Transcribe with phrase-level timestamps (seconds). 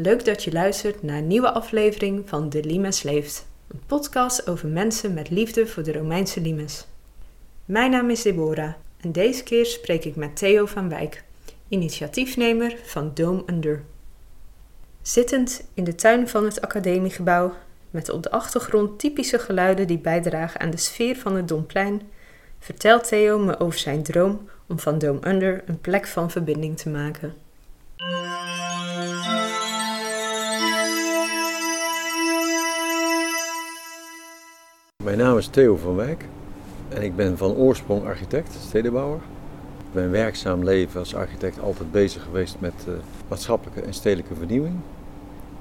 [0.00, 4.68] Leuk dat je luistert naar een nieuwe aflevering van De Limes Leeft, een podcast over
[4.68, 6.86] mensen met liefde voor de Romeinse limes.
[7.64, 11.24] Mijn naam is Deborah en deze keer spreek ik met Theo van Wijk,
[11.68, 13.82] initiatiefnemer van Dome Under.
[15.02, 17.52] Zittend in de tuin van het academiegebouw,
[17.90, 22.02] met op de achtergrond typische geluiden die bijdragen aan de sfeer van het Domplein,
[22.58, 26.88] vertelt Theo me over zijn droom om van Dome Under een plek van verbinding te
[26.88, 27.47] maken.
[35.08, 36.24] Mijn naam is Theo van Wijk
[36.88, 39.20] en ik ben van oorsprong architect, stedenbouwer.
[39.78, 42.94] Ik ben werkzaam leven als architect altijd bezig geweest met uh,
[43.28, 44.74] maatschappelijke en stedelijke vernieuwing.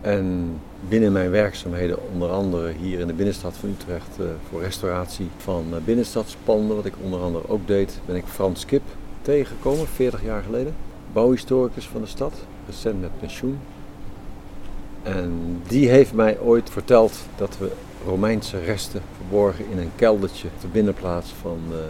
[0.01, 0.57] En
[0.89, 5.65] binnen mijn werkzaamheden, onder andere hier in de binnenstad van Utrecht, uh, voor restauratie van
[5.71, 8.83] uh, binnenstadspanden, wat ik onder andere ook deed, ben ik Frans Kip
[9.21, 10.75] tegengekomen, 40 jaar geleden.
[11.13, 12.33] Bouwhistoricus van de stad,
[12.65, 13.59] recent met pensioen.
[15.03, 17.71] En die heeft mij ooit verteld dat we
[18.05, 21.83] Romeinse resten verborgen in een keldertje de binnenplaats van de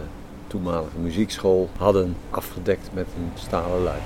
[0.46, 4.02] toenmalige muziekschool hadden afgedekt met een stalen luik.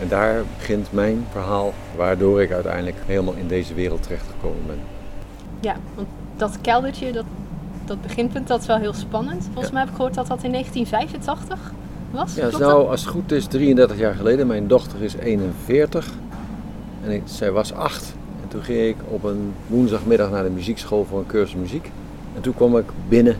[0.00, 4.78] En daar begint mijn verhaal, waardoor ik uiteindelijk helemaal in deze wereld terechtgekomen ben.
[5.60, 7.24] Ja, want dat keldertje, dat,
[7.84, 9.48] dat beginpunt, dat is wel heel spannend.
[9.52, 11.72] Volgens mij heb ik gehoord dat dat in 1985
[12.10, 12.34] was.
[12.34, 14.46] Ja, nou, als het goed is, 33 jaar geleden.
[14.46, 16.10] Mijn dochter is 41
[17.04, 18.14] en ik, zij was 8
[18.54, 21.90] toen ging ik op een woensdagmiddag naar de muziekschool voor een cursus muziek.
[22.34, 23.32] En toen kwam ik binnen.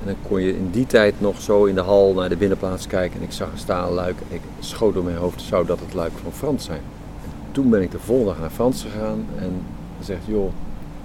[0.00, 2.86] En dan kon je in die tijd nog zo in de hal naar de binnenplaats
[2.86, 3.18] kijken.
[3.18, 4.16] En ik zag een stalen luik.
[4.28, 6.80] En ik schoot door mijn hoofd, zou dat het luik van Frans zijn?
[7.24, 9.24] En toen ben ik de volgende dag naar Frans gegaan.
[9.38, 9.62] En
[9.98, 10.52] gezegd, joh,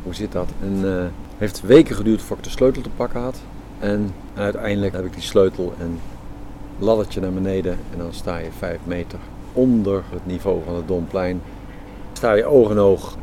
[0.04, 0.50] hoe zit dat?
[0.62, 1.04] En uh,
[1.38, 3.40] heeft weken geduurd voordat ik de sleutel te pakken had.
[3.80, 6.00] En, en uiteindelijk heb ik die sleutel en
[6.80, 7.78] laddertje naar beneden.
[7.92, 9.20] En dan sta je vijf meter
[9.54, 11.42] onder het niveau van het Domplein
[12.22, 13.16] sta je oog in oog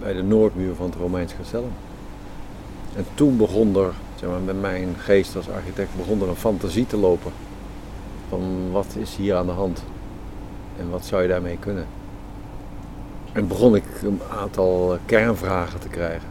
[0.00, 1.72] bij de noordmuur van het Romeins Castellum.
[2.96, 6.86] En toen begon er, zeg maar, met mijn geest als architect, begon er een fantasie
[6.86, 7.32] te lopen.
[8.28, 9.82] Van wat is hier aan de hand?
[10.78, 11.86] En wat zou je daarmee kunnen?
[13.32, 16.28] En begon ik een aantal kernvragen te krijgen.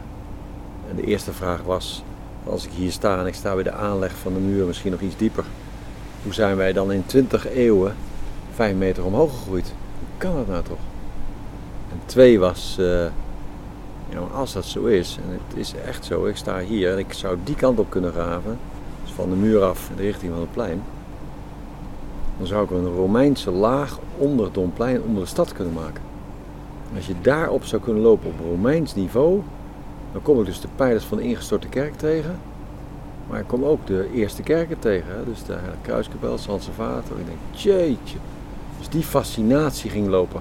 [0.90, 2.02] En de eerste vraag was,
[2.44, 5.00] als ik hier sta en ik sta bij de aanleg van de muur misschien nog
[5.00, 5.44] iets dieper.
[6.22, 7.94] Hoe zijn wij dan in 20 eeuwen
[8.54, 9.74] 5 meter omhoog gegroeid?
[9.98, 10.89] Hoe kan dat nou toch?
[11.92, 12.74] En twee was,
[14.08, 17.12] ja, als dat zo is, en het is echt zo, ik sta hier en ik
[17.12, 18.58] zou die kant op kunnen graven,
[19.02, 20.82] dus van de muur af in de richting van het plein,
[22.38, 26.02] dan zou ik een Romeinse laag onder het Domplein, onder de stad kunnen maken.
[26.90, 29.40] En als je daarop zou kunnen lopen op Romeins niveau,
[30.12, 32.38] dan kom ik dus de pijlers van de ingestorte kerk tegen.
[33.28, 37.18] Maar ik kom ook de eerste kerken tegen, dus de Kruiskapel, San Salvator.
[37.18, 38.18] Ik denk, jeetje.
[38.78, 40.40] Dus die fascinatie ging lopen.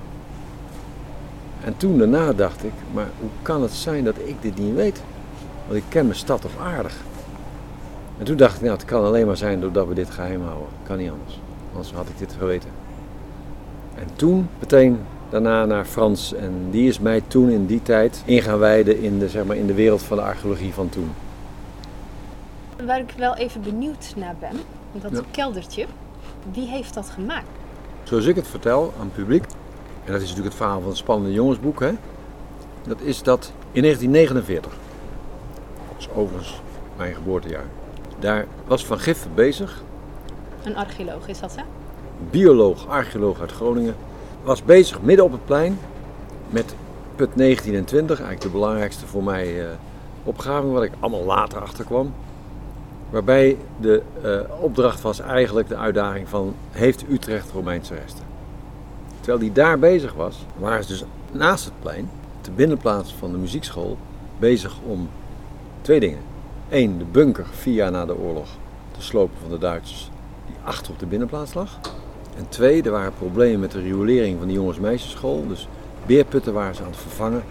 [1.63, 5.01] En toen daarna dacht ik, maar hoe kan het zijn dat ik dit niet weet?
[5.67, 6.97] Want ik ken mijn stad toch aardig.
[8.17, 10.67] En toen dacht ik, nou het kan alleen maar zijn doordat we dit geheim houden.
[10.83, 11.39] Kan niet anders.
[11.71, 12.69] Anders had ik dit geweten.
[13.95, 14.99] En toen meteen
[15.29, 16.33] daarna naar Frans.
[16.33, 19.55] En die is mij toen in die tijd in gaan wijden in de, zeg maar,
[19.55, 21.11] in de wereld van de archeologie van toen.
[22.85, 24.55] Waar ik wel even benieuwd naar ben,
[25.01, 25.85] dat keldertje,
[26.53, 27.47] wie heeft dat gemaakt?
[28.03, 29.43] Zoals ik het vertel aan het publiek,
[30.09, 31.91] en dat is natuurlijk het verhaal van het spannende jongensboek, hè?
[32.87, 34.71] dat is dat in 1949,
[35.91, 36.61] dat is overigens
[36.97, 37.65] mijn geboortejaar,
[38.19, 39.83] daar was Van Giffen bezig.
[40.63, 41.63] Een archeoloog is dat, hè?
[42.29, 43.95] Bioloog, archeoloog uit Groningen,
[44.43, 45.79] was bezig midden op het plein
[46.49, 46.75] met
[47.15, 49.69] put 19 en 20, eigenlijk de belangrijkste voor mij uh,
[50.23, 52.13] opgraving, wat ik allemaal later achterkwam.
[53.09, 58.28] Waarbij de uh, opdracht was eigenlijk de uitdaging van, heeft Utrecht Romeinse resten?
[59.29, 62.09] Terwijl hij daar bezig was, waren ze dus naast het plein,
[62.41, 63.97] de binnenplaats van de muziekschool,
[64.39, 65.09] bezig om
[65.81, 66.19] twee dingen.
[66.69, 68.47] Eén, de bunker vier jaar na de oorlog
[68.91, 70.09] te slopen van de Duitsers,
[70.45, 71.79] die achter op de binnenplaats lag.
[72.37, 75.47] En twee, er waren problemen met de riolering van de jongens-meisjesschool.
[75.47, 75.67] Dus
[76.05, 77.43] beerputten waren ze aan het vervangen.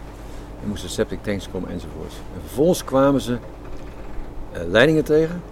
[0.63, 2.13] Er moesten septic tanks komen enzovoort.
[2.35, 3.39] En vervolgens kwamen ze uh,
[4.69, 5.43] leidingen tegen,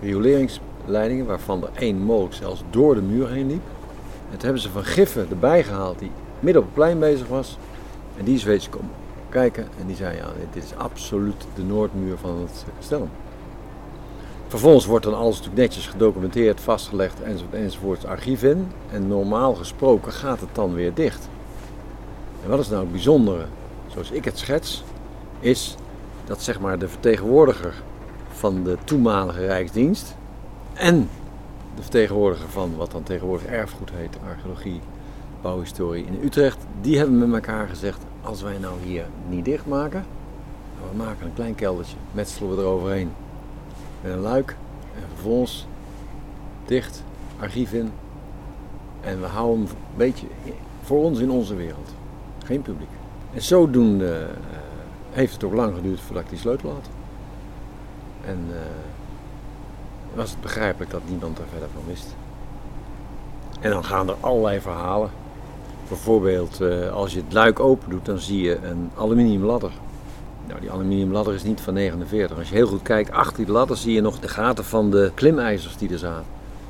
[0.00, 3.62] rioleringsleidingen, waarvan er één mogelijk zelfs door de muur heen liep.
[4.30, 6.10] Toen hebben ze Van Giffen erbij gehaald, die
[6.40, 7.58] midden op het plein bezig was.
[8.16, 8.90] En die is wezen komen
[9.28, 13.08] kijken en die zei, ja, dit is absoluut de noordmuur van het kasteel.
[14.48, 18.68] Vervolgens wordt dan alles natuurlijk netjes gedocumenteerd, vastgelegd enzovoort, enzovoort het archief in.
[18.92, 21.28] En normaal gesproken gaat het dan weer dicht.
[22.42, 23.44] En wat is nou het bijzondere,
[23.86, 24.84] zoals ik het schets,
[25.40, 25.76] is
[26.24, 27.74] dat zeg maar de vertegenwoordiger
[28.28, 30.14] van de toenmalige Rijksdienst
[30.74, 31.08] en
[31.78, 34.80] de vertegenwoordiger van wat dan tegenwoordig erfgoed heet, archeologie,
[35.40, 40.04] bouwhistorie in Utrecht, die hebben met elkaar gezegd, als wij nou hier niet dicht maken,
[40.90, 43.10] we maken een klein keldertje, metselen we eroverheen
[44.02, 44.56] met een luik
[44.94, 45.66] en vervolgens
[46.64, 47.02] dicht,
[47.40, 47.92] archief in
[49.00, 50.26] en we houden hem een beetje
[50.82, 51.94] voor ons in onze wereld.
[52.44, 52.88] Geen publiek.
[53.34, 54.58] En zodoende uh,
[55.10, 56.88] heeft het ook lang geduurd voordat ik die sleutel had.
[58.24, 58.56] En uh,
[60.18, 62.14] was het begrijpelijk dat niemand er verder van wist.
[63.60, 65.10] En dan gaan er allerlei verhalen.
[65.88, 69.70] Bijvoorbeeld, uh, als je het luik open doet, dan zie je een aluminium ladder.
[70.46, 72.38] Nou, die aluminium ladder is niet van 49.
[72.38, 75.10] Als je heel goed kijkt, achter die ladder zie je nog de gaten van de
[75.14, 76.26] klimijzers die er zaten.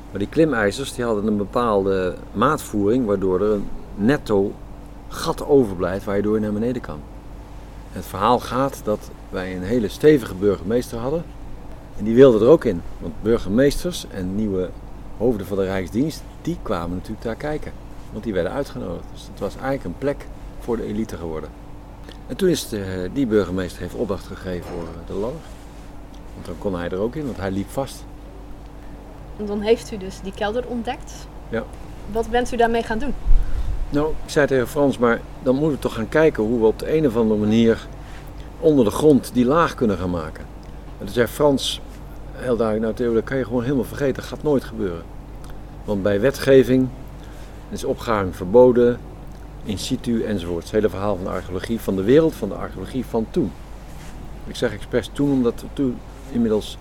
[0.09, 4.51] Maar die klimijzers die hadden een bepaalde maatvoering, waardoor er een netto
[5.07, 6.99] gat overblijft waar je door naar beneden kan.
[7.91, 11.23] Het verhaal gaat dat wij een hele stevige burgemeester hadden.
[11.99, 12.81] En die wilde er ook in.
[12.99, 14.69] Want burgemeesters en nieuwe
[15.17, 17.71] hoofden van de Rijksdienst, die kwamen natuurlijk daar kijken.
[18.11, 19.03] Want die werden uitgenodigd.
[19.11, 20.25] Dus het was eigenlijk een plek
[20.59, 21.49] voor de elite geworden.
[22.27, 25.39] En toen is de, die burgemeester heeft opdracht gegeven voor de ladder.
[26.33, 28.03] Want dan kon hij er ook in, want hij liep vast.
[29.37, 31.13] En dan heeft u dus die kelder ontdekt.
[31.49, 31.63] Ja.
[32.11, 33.13] Wat bent u daarmee gaan doen?
[33.89, 36.79] Nou, ik zei tegen Frans, maar dan moeten we toch gaan kijken hoe we op
[36.79, 37.87] de een of andere manier
[38.59, 40.45] onder de grond die laag kunnen gaan maken.
[40.99, 41.81] En toen zei Frans
[42.39, 45.03] heel duidelijk, nou Theo, dat kan je gewoon helemaal vergeten, dat gaat nooit gebeuren.
[45.85, 46.87] Want bij wetgeving
[47.69, 48.99] is opgraving verboden,
[49.63, 50.63] in situ enzovoort.
[50.63, 53.51] Het hele verhaal van de archeologie van de wereld, van de archeologie van toen.
[54.47, 55.97] Ik zeg expres toen, omdat toen
[56.31, 56.77] inmiddels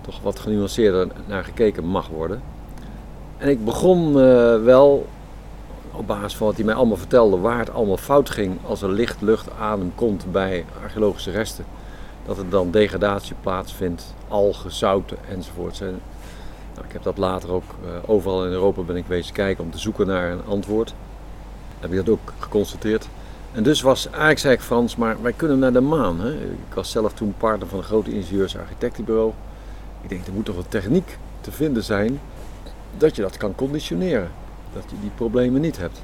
[0.00, 2.42] toch wat genuanceerder naar gekeken mag worden.
[3.38, 4.14] En ik begon uh,
[4.62, 5.06] wel
[5.92, 8.90] op basis van wat hij mij allemaal vertelde, waar het allemaal fout ging als er
[8.90, 11.64] licht, lucht, adem komt bij archeologische resten.
[12.26, 15.80] Dat er dan degradatie plaatsvindt, algen, zouten enzovoort.
[15.80, 19.70] Nou, ik heb dat later ook uh, overal in Europa ben ik wezen kijken om
[19.70, 20.94] te zoeken naar een antwoord.
[21.80, 23.08] Heb ik dat ook geconstateerd.
[23.52, 26.20] En dus was eigenlijk, zei ik Frans, maar wij kunnen naar de maan.
[26.20, 26.34] Hè?
[26.42, 29.32] Ik was zelf toen partner van een grote ingenieurs-architectenbureau.
[30.02, 32.20] Ik denk, er moet toch een techniek te vinden zijn
[32.96, 34.30] dat je dat kan conditioneren
[34.72, 36.02] dat je die problemen niet hebt.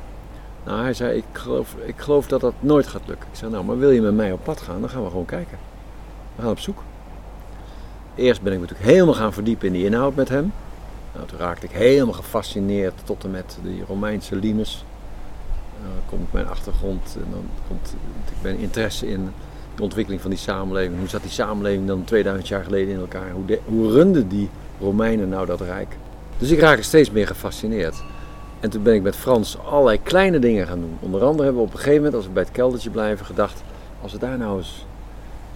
[0.65, 3.29] Nou, hij zei, ik geloof, ik geloof dat dat nooit gaat lukken.
[3.31, 5.25] Ik zei, nou, maar wil je met mij op pad gaan, dan gaan we gewoon
[5.25, 5.59] kijken.
[6.37, 6.83] We gaan op zoek.
[8.15, 10.53] Eerst ben ik natuurlijk helemaal gaan verdiepen in die inhoud met hem.
[11.15, 14.85] Nou, toen raakte ik helemaal gefascineerd tot en met die Romeinse limes.
[15.83, 17.95] Dan komt mijn achtergrond en dan komt
[18.43, 19.33] ben interesse in
[19.75, 20.99] de ontwikkeling van die samenleving.
[20.99, 23.31] Hoe zat die samenleving dan 2000 jaar geleden in elkaar?
[23.31, 24.49] Hoe, hoe runden die
[24.81, 25.97] Romeinen nou dat rijk?
[26.39, 28.03] Dus ik raakte steeds meer gefascineerd.
[28.61, 30.97] En toen ben ik met Frans allerlei kleine dingen gaan doen.
[31.01, 33.63] Onder andere hebben we op een gegeven moment, als we bij het keldertje blijven, gedacht:
[34.03, 34.96] als we daar nou eens een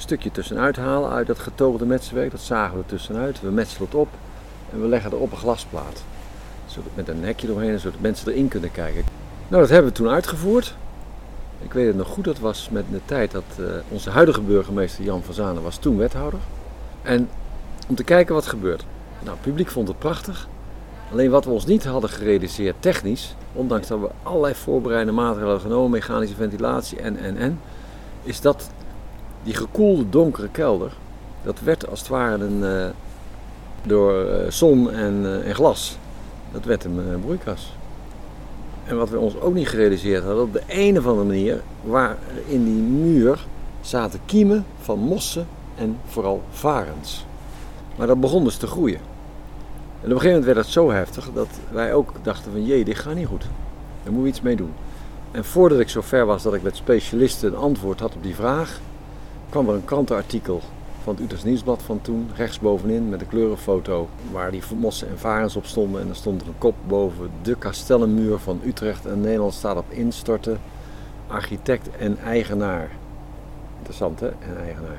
[0.01, 3.41] stukje tussenuit halen uit dat getoogde metselwerk, dat zagen we tussenuit.
[3.41, 4.09] We metselen het op
[4.73, 6.03] en we leggen erop een glasplaat.
[6.95, 9.05] Met een hekje doorheen, zodat mensen erin kunnen kijken.
[9.49, 10.75] Nou, dat hebben we toen uitgevoerd.
[11.63, 15.05] Ik weet het nog goed, dat was met de tijd dat uh, onze huidige burgemeester
[15.05, 16.39] Jan van Zanen was toen wethouder.
[17.03, 17.29] En
[17.89, 18.85] om te kijken wat gebeurt.
[19.19, 20.49] Nou, het publiek vond het prachtig.
[21.13, 25.91] Alleen wat we ons niet hadden gerealiseerd technisch, ondanks dat we allerlei voorbereidende maatregelen genomen,
[25.91, 27.61] mechanische ventilatie en en en,
[28.23, 28.71] is dat
[29.43, 30.93] die gekoelde donkere kelder,
[31.43, 32.87] dat werd als het ware een, uh,
[33.83, 35.99] door zon en, uh, en, glas,
[36.53, 37.73] dat werd een broeikas.
[38.85, 42.17] En wat we ons ook niet gerealiseerd hadden, op de een of andere manier, waar
[42.47, 43.47] in die muur
[43.81, 47.25] zaten kiemen van mossen en vooral varens.
[47.97, 49.01] Maar dat begon dus te groeien.
[50.01, 52.85] En op een gegeven moment werd het zo heftig dat wij ook dachten van jee,
[52.85, 53.43] dit gaat niet goed.
[54.03, 54.73] Daar moeten we iets mee doen.
[55.31, 58.35] En voordat ik zo ver was dat ik met specialisten een antwoord had op die
[58.35, 58.81] vraag,
[59.51, 60.61] kwam er een krantenartikel
[61.03, 65.57] van het Utrechts Nieuwsblad van toen, rechtsbovenin met een kleurenfoto, waar die mossen en varens
[65.57, 66.01] op stonden.
[66.01, 69.91] En er stond er een kop boven, de kastellenmuur van Utrecht en Nederland staat op
[69.91, 70.61] instorten,
[71.27, 72.91] architect en eigenaar.
[73.77, 74.99] Interessant hè, en eigenaar.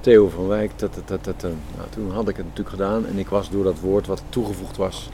[0.00, 0.70] Theo van Wijk.
[0.80, 1.54] Nou,
[1.90, 5.08] toen had ik het natuurlijk gedaan en ik was door dat woord wat toegevoegd was,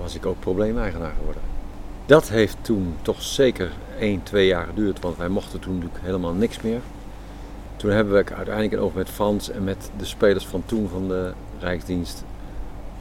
[0.00, 1.42] was ik ook probleemeigenaar geworden.
[2.06, 6.32] Dat heeft toen toch zeker 1, 2 jaar geduurd, want wij mochten toen natuurlijk helemaal
[6.32, 6.80] niks meer.
[7.78, 11.08] Toen hebben we uiteindelijk een oog met Frans en met de spelers van toen van
[11.08, 12.24] de Rijksdienst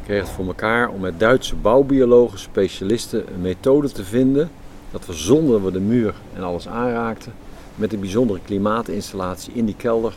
[0.06, 4.50] kreeg het voor elkaar om met Duitse bouwbiologen, specialisten een methode te vinden
[4.92, 7.34] dat we zonder we de muur en alles aanraakten,
[7.76, 10.14] met een bijzondere klimaatinstallatie in die kelder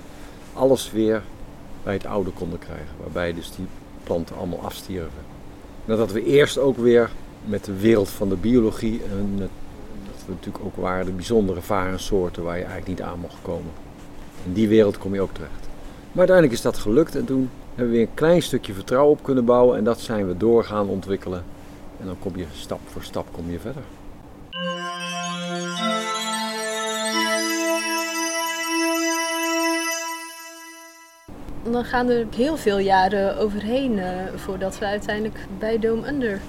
[0.53, 1.23] alles weer
[1.83, 2.95] bij het oude konden krijgen.
[3.01, 3.67] Waarbij dus die
[4.03, 5.23] planten allemaal afstierven.
[5.85, 7.11] Nadat we eerst ook weer
[7.45, 12.43] met de wereld van de biologie en dat we natuurlijk ook waren de bijzondere varensoorten
[12.43, 13.71] waar je eigenlijk niet aan mocht komen.
[14.45, 15.69] In die wereld kom je ook terecht.
[16.13, 19.23] Maar uiteindelijk is dat gelukt en toen hebben we weer een klein stukje vertrouwen op
[19.23, 21.45] kunnen bouwen en dat zijn we door gaan ontwikkelen.
[22.01, 23.83] En dan kom je stap voor stap kom je verder.
[31.71, 36.41] Dan gaan er heel veel jaren overheen eh, voordat we uiteindelijk bij Dome Under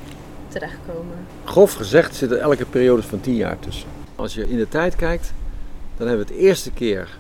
[0.48, 1.18] terechtkomen.
[1.44, 3.88] Grof gezegd zit er elke periode van 10 jaar tussen.
[4.16, 5.34] Als je in de tijd kijkt,
[5.98, 7.20] dan hebben we het eerste keer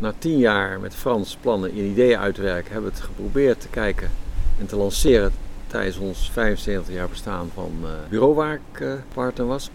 [0.00, 4.10] na 10 jaar met Frans plannen en ideeën uitwerken, hebben we het geprobeerd te kijken
[4.58, 5.32] en te lanceren
[5.66, 9.70] tijdens ons 75 jaar bestaan van uh, bureau waar ik partner was.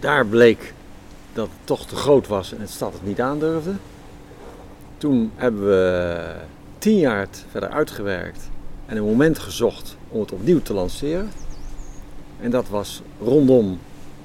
[0.00, 0.74] Daar bleek
[1.32, 3.72] dat het toch te groot was en het stad het niet aandurfde.
[4.98, 6.34] Toen hebben we
[6.78, 8.50] tien jaar het verder uitgewerkt
[8.86, 11.30] en een moment gezocht om het opnieuw te lanceren.
[12.40, 13.78] En dat was rondom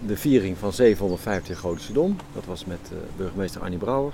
[0.07, 2.15] de viering van 750 Gotische Dom.
[2.33, 4.13] Dat was met burgemeester Annie Brouwer.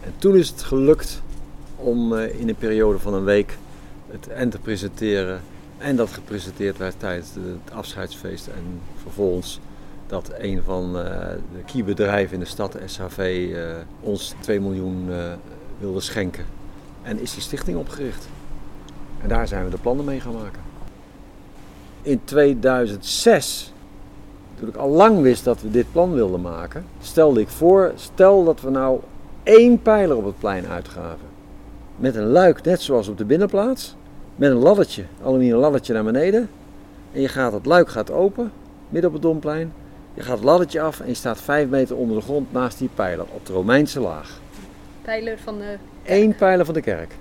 [0.00, 1.22] En toen is het gelukt
[1.76, 3.58] om uh, in een periode van een week
[4.10, 5.40] het en te presenteren.
[5.78, 8.46] En dat gepresenteerd werd tijdens het afscheidsfeest.
[8.46, 9.60] En vervolgens
[10.06, 11.02] dat een van uh,
[11.52, 13.50] de kiebedrijven in de stad, SHV,
[14.00, 15.08] ons 2 miljoen
[15.80, 16.44] wilde schenken.
[17.02, 18.28] En is die stichting opgericht.
[19.22, 20.60] En daar zijn we de plannen mee gaan maken.
[22.02, 23.72] In 2006,
[24.58, 28.44] toen ik al lang wist dat we dit plan wilden maken, stelde ik voor, stel
[28.44, 29.00] dat we nou
[29.48, 31.26] één pijler op het plein uitgaven.
[31.96, 33.96] Met een luik, net zoals op de binnenplaats.
[34.36, 36.50] Met een laddertje, aluminium laddertje naar beneden.
[37.12, 38.52] En je gaat, het luik gaat open,
[38.88, 39.72] midden op het Domplein.
[40.14, 42.90] Je gaat het laddertje af en je staat vijf meter onder de grond naast die
[42.94, 44.40] pijler op de Romeinse laag.
[45.02, 47.14] Pijler van de Eén pijler van de kerk.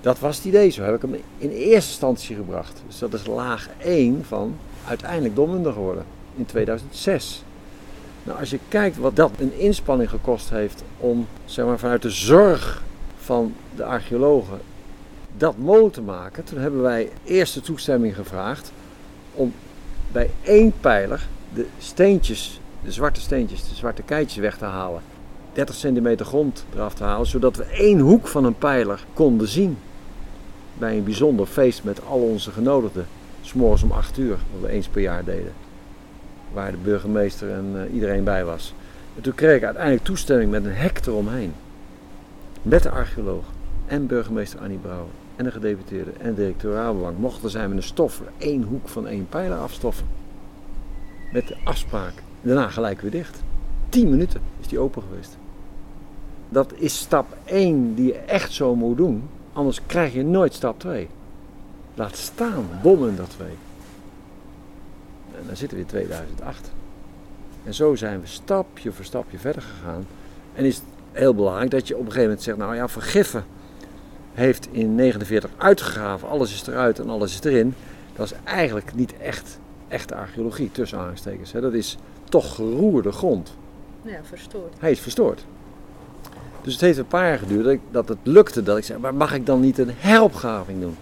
[0.00, 2.82] Dat was het idee, zo heb ik hem in eerste instantie gebracht.
[2.86, 4.56] Dus dat is laag 1 van
[4.88, 6.04] uiteindelijk Dommunder geworden
[6.36, 7.44] in 2006.
[8.26, 12.10] Nou, als je kijkt wat dat een inspanning gekost heeft om zeg maar, vanuit de
[12.10, 12.82] zorg
[13.16, 14.60] van de archeologen
[15.36, 18.72] dat mogelijk te maken, toen hebben wij eerste toestemming gevraagd
[19.34, 19.54] om
[20.12, 25.02] bij één pijler de steentjes, de zwarte steentjes, de zwarte keitjes weg te halen.
[25.52, 29.78] 30 centimeter grond eraf te halen, zodat we één hoek van een pijler konden zien.
[30.78, 33.06] Bij een bijzonder feest met al onze genodigden,
[33.40, 35.65] s'morgens om 8 uur, wat we eens per jaar deden.
[36.52, 38.74] Waar de burgemeester en uh, iedereen bij was.
[39.16, 41.52] En toen kreeg ik uiteindelijk toestemming met een hek eromheen.
[42.62, 43.44] Met de archeoloog
[43.86, 47.84] en burgemeester Annie Brouwer en de gedeputeerde en de directeur Rabobank mochten zijn met een
[47.84, 50.06] stoffer één hoek van één pijler afstoffen.
[51.32, 52.12] Met de afspraak.
[52.40, 53.42] Daarna gelijk weer dicht.
[53.88, 55.36] 10 minuten is die open geweest.
[56.48, 59.28] Dat is stap 1 die je echt zo moet doen.
[59.52, 61.08] Anders krijg je nooit stap 2.
[61.94, 63.48] Laat staan, bommen dat 2.
[65.40, 66.70] En dan zitten we in 2008.
[67.64, 70.06] En zo zijn we stapje voor stapje verder gegaan.
[70.54, 73.44] En is het heel belangrijk dat je op een gegeven moment zegt: Nou ja, vergiffen
[74.34, 77.74] heeft in 49 uitgegraven, alles is eruit en alles is erin.
[78.16, 81.52] Dat is eigenlijk niet echt echte archeologie, tussen aanstekens.
[81.52, 83.54] Dat is toch geroerde grond.
[84.02, 84.74] Ja, verstoord.
[84.78, 85.44] Hij is verstoord.
[86.62, 88.98] Dus het heeft een paar jaar geduurd dat, ik, dat het lukte dat ik zei,
[88.98, 90.96] maar mag ik dan niet een heropgraving doen?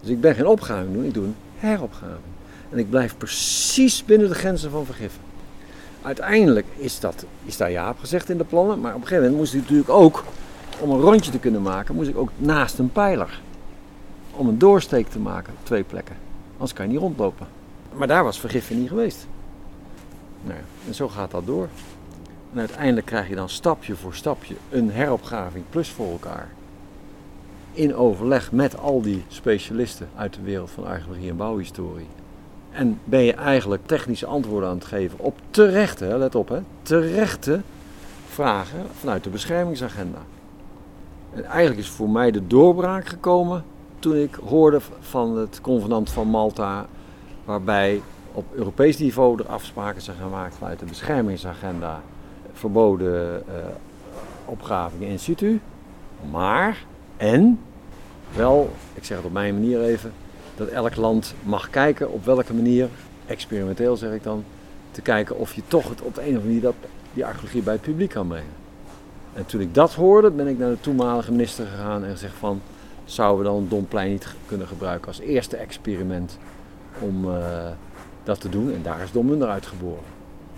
[0.00, 2.35] Dus ik ben geen opgraving doen, ik doe een heropgraving.
[2.70, 5.20] En ik blijf precies binnen de grenzen van vergiffen.
[6.02, 9.22] Uiteindelijk is, dat, is daar ja op gezegd in de plannen, maar op een gegeven
[9.22, 10.24] moment moest ik natuurlijk ook,
[10.80, 13.40] om een rondje te kunnen maken, moest ik ook naast een pijler.
[14.30, 16.16] Om een doorsteek te maken op twee plekken.
[16.52, 17.46] Anders kan je niet rondlopen.
[17.92, 19.26] Maar daar was vergiffen niet geweest.
[20.42, 21.68] Nou, en zo gaat dat door.
[22.52, 26.48] En uiteindelijk krijg je dan stapje voor stapje een heropgraving plus voor elkaar.
[27.72, 32.06] In overleg met al die specialisten uit de wereld van archeologie en bouwhistorie.
[32.76, 37.60] En ben je eigenlijk technische antwoorden aan het geven op terechte, let op hè, terechte
[38.28, 40.18] vragen vanuit de beschermingsagenda.
[41.32, 43.64] En eigenlijk is voor mij de doorbraak gekomen
[43.98, 46.86] toen ik hoorde van het convenant van Malta,
[47.44, 48.02] waarbij
[48.32, 52.02] op Europees niveau er afspraken zijn gemaakt vanuit de beschermingsagenda
[52.52, 53.54] verboden uh,
[54.44, 55.60] opgravingen in situ.
[56.30, 56.84] Maar,
[57.16, 57.60] en,
[58.34, 60.12] wel, ik zeg het op mijn manier even,
[60.56, 62.88] dat elk land mag kijken op welke manier,
[63.26, 64.44] experimenteel zeg ik dan,
[64.90, 66.72] te kijken of je toch het op de een of andere manier
[67.12, 68.64] die archeologie bij het publiek kan brengen.
[69.32, 72.60] En toen ik dat hoorde, ben ik naar de toenmalige minister gegaan en gezegd van,
[73.04, 76.38] zouden we dan een Domplein niet kunnen gebruiken als eerste experiment
[76.98, 77.40] om uh,
[78.24, 78.72] dat te doen?
[78.72, 80.04] En daar is Dommunder uitgeboren.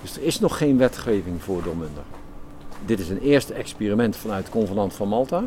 [0.02, 2.02] Dus er is nog geen wetgeving voor Dormunder.
[2.84, 5.44] Dit is een eerste experiment vanuit het convenant van Malta.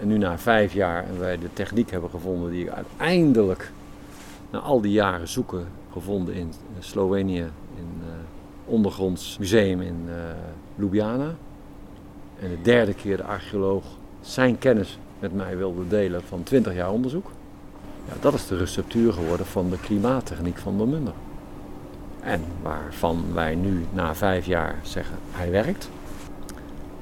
[0.00, 3.72] En nu na vijf jaar en wij de techniek hebben gevonden die ik uiteindelijk
[4.50, 8.08] na al die jaren zoeken gevonden in Slovenië, in uh,
[8.64, 10.14] ondergronds museum in uh,
[10.76, 11.34] Ljubljana.
[12.40, 13.84] En de derde keer de archeoloog
[14.20, 17.30] zijn kennis met mij wilde delen van 20 jaar onderzoek.
[18.08, 21.14] Ja, dat is de receptuur geworden van de klimaattechniek van Dormunder.
[22.20, 25.88] En waarvan wij nu na vijf jaar zeggen hij werkt.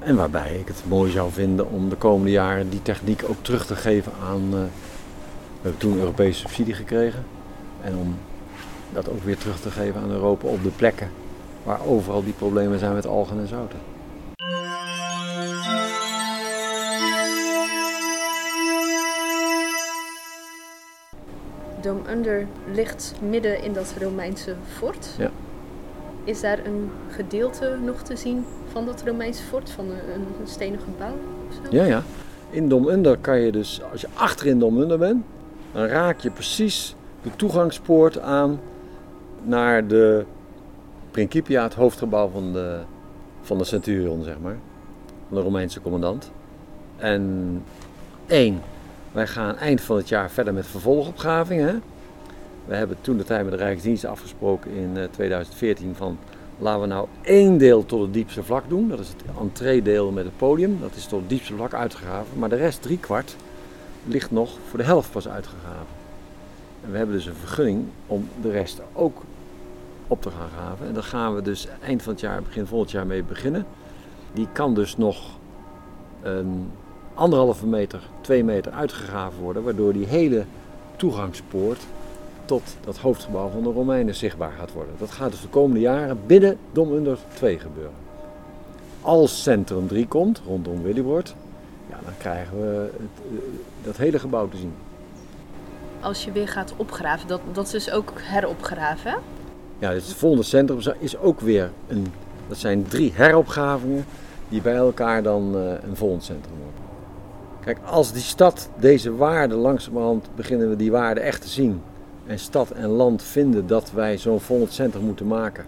[0.05, 3.65] En waarbij ik het mooi zou vinden om de komende jaren die techniek ook terug
[3.65, 4.43] te geven aan.
[4.43, 7.25] Uh, we hebben toen Europese subsidie gekregen.
[7.81, 8.17] En om
[8.93, 11.09] dat ook weer terug te geven aan Europa op de plekken
[11.63, 13.79] waar overal die problemen zijn met algen en zouten.
[21.81, 25.09] Dom Under ligt midden in dat Romeinse fort.
[25.17, 25.31] Ja.
[26.23, 30.79] Is daar een gedeelte nog te zien van dat Romeinse fort, van een, een stenen
[30.79, 31.15] gebouw?
[31.69, 32.03] Ja, ja.
[32.49, 35.25] In Dom Under kan je dus, als je achter in Dom Under bent,
[35.71, 38.59] dan raak je precies de toegangspoort aan
[39.43, 40.25] naar de
[41.11, 42.79] Principia, het hoofdgebouw van de,
[43.41, 44.57] van de Centurion, zeg maar.
[45.27, 46.31] Van de Romeinse commandant.
[46.97, 47.63] En
[48.25, 48.61] één,
[49.11, 51.83] wij gaan eind van het jaar verder met vervolgopgravingen.
[52.65, 56.17] We hebben toen de tijd met de Rijksdienst afgesproken in 2014 eh, van
[56.59, 58.89] laten we nou één deel tot het diepste vlak doen.
[58.89, 60.77] Dat is het entreedeel met het podium.
[60.81, 62.39] Dat is tot het diepste vlak uitgegraven.
[62.39, 63.35] Maar de rest, drie kwart,
[64.05, 65.87] ligt nog voor de helft pas uitgegraven.
[66.83, 69.21] En we hebben dus een vergunning om de rest ook
[70.07, 70.87] op te gaan graven.
[70.87, 73.65] En daar gaan we dus eind van het jaar, begin volgend jaar mee beginnen.
[74.33, 75.17] Die kan dus nog
[77.13, 80.45] anderhalve meter, twee meter uitgegraven worden, waardoor die hele
[80.95, 81.79] toegangspoort
[82.45, 84.93] tot dat hoofdgebouw van de Romeinen zichtbaar gaat worden.
[84.97, 87.93] Dat gaat dus de komende jaren binnen Dom Under 2 gebeuren.
[89.01, 91.35] Als Centrum 3 komt, rondom Willybord,
[91.89, 93.43] ja, dan krijgen we het, eh,
[93.83, 94.73] dat hele gebouw te zien.
[95.99, 99.13] Als je weer gaat opgraven, dat, dat is dus ook heropgraven?
[99.79, 102.07] Ja, dus het volgende centrum is ook weer een.
[102.47, 104.05] Dat zijn drie heropgravingen
[104.49, 106.83] die bij elkaar dan uh, een volgend centrum worden.
[107.59, 111.81] Kijk, als die stad deze waarden langzamerhand beginnen we die waarden echt te zien.
[112.25, 115.65] En stad en land vinden dat wij zo'n volgend centrum moeten maken.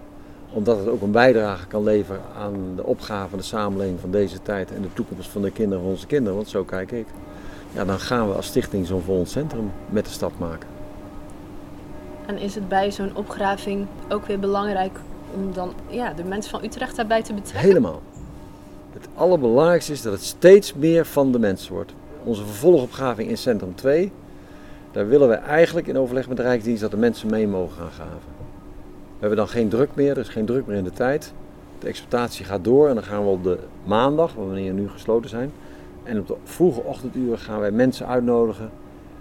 [0.54, 4.42] Omdat het ook een bijdrage kan leveren aan de opgave van de samenleving van deze
[4.42, 6.36] tijd en de toekomst van de kinderen van onze kinderen.
[6.36, 7.08] Want zo kijk ik.
[7.74, 10.70] Ja, dan gaan we als stichting zo'n volgend centrum met de stad maken.
[12.26, 15.00] En is het bij zo'n opgraving ook weer belangrijk
[15.36, 17.68] om dan ja, de mensen van Utrecht daarbij te betrekken?
[17.68, 18.02] Helemaal.
[18.94, 21.94] Het allerbelangrijkste is dat het steeds meer van de mensen wordt.
[22.24, 24.12] Onze vervolgopgraving in Centrum 2,
[24.98, 27.92] daar willen we eigenlijk in overleg met de Rijksdienst dat de mensen mee mogen gaan
[27.92, 28.36] graven.
[28.88, 31.34] We hebben dan geen druk meer, er is geen druk meer in de tijd.
[31.80, 35.30] De exploitatie gaat door en dan gaan we op de maandag, wanneer we nu gesloten
[35.30, 35.52] zijn,
[36.04, 38.70] en op de vroege ochtenduren gaan wij mensen uitnodigen.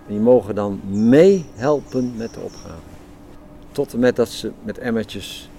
[0.06, 2.80] En die mogen dan meehelpen met de opgave.
[3.72, 5.50] Tot en met dat ze met emmertjes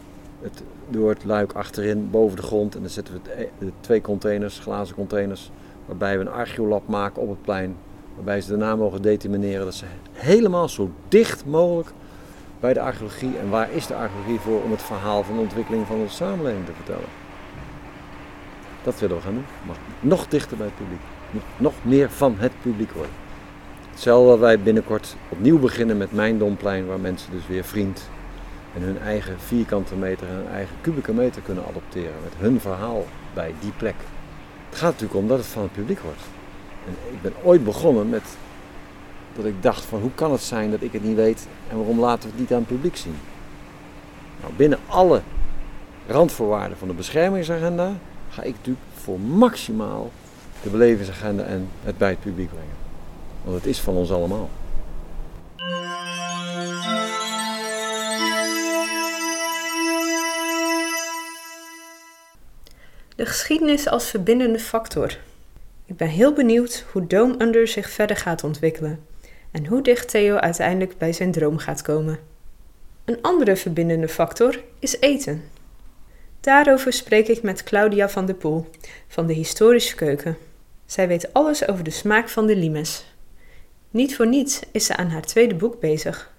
[0.42, 2.76] het, door het luik achterin, boven de grond.
[2.76, 5.52] En dan zetten we e- twee containers, glazen containers,
[5.86, 7.76] waarbij we een archeolab maken op het plein.
[8.18, 11.90] Waarbij ze daarna mogen determineren dat ze helemaal zo dicht mogelijk
[12.60, 13.38] bij de archeologie.
[13.38, 16.66] En waar is de archeologie voor om het verhaal van de ontwikkeling van onze samenleving
[16.66, 17.10] te vertellen?
[18.84, 19.46] Dat willen we gaan doen.
[19.68, 21.02] Maar nog dichter bij het publiek.
[21.58, 23.14] Nog meer van het publiek worden.
[23.92, 28.10] Hetzelfde dat wij binnenkort opnieuw beginnen met Mijn Domplein, waar mensen dus weer vriend
[28.76, 32.16] en hun eigen vierkante meter en hun eigen kubieke meter kunnen adopteren.
[32.24, 33.96] Met hun verhaal bij die plek.
[34.70, 36.22] Het gaat natuurlijk om dat het van het publiek wordt.
[37.12, 38.24] Ik ben ooit begonnen met
[39.36, 42.00] dat ik dacht van hoe kan het zijn dat ik het niet weet en waarom
[42.00, 43.16] laten we het niet aan het publiek zien.
[44.42, 45.22] Nou, binnen alle
[46.08, 47.92] randvoorwaarden van de beschermingsagenda
[48.30, 50.12] ga ik natuurlijk voor maximaal
[50.64, 52.76] de belevingsagenda en het bij het publiek brengen.
[53.44, 54.50] Want het is van ons allemaal.
[63.16, 65.18] De geschiedenis als verbindende factor.
[65.88, 69.06] Ik ben heel benieuwd hoe Dome Under zich verder gaat ontwikkelen
[69.52, 72.20] en hoe dicht Theo uiteindelijk bij zijn droom gaat komen.
[73.06, 75.44] Een andere verbindende factor is eten.
[76.40, 78.70] Daarover spreek ik met Claudia van der Poel
[79.08, 80.38] van de Historische Keuken.
[80.86, 83.06] Zij weet alles over de smaak van de limes.
[83.90, 86.32] Niet voor niets is ze aan haar tweede boek bezig.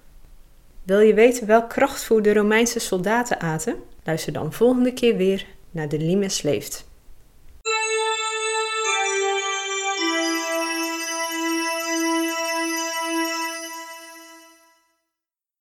[0.83, 3.75] Wil je weten welk krachtvoer de Romeinse soldaten aten?
[4.03, 6.88] Luister dan volgende keer weer naar De Limes leeft.